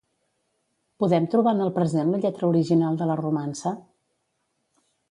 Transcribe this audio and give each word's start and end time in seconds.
Podem 1.03 1.27
trobar 1.33 1.53
en 1.57 1.61
el 1.67 1.71
present 1.75 2.15
la 2.15 2.23
lletra 2.25 2.51
original 2.55 2.99
de 3.03 3.13
la 3.13 3.21
romança? 3.23 3.77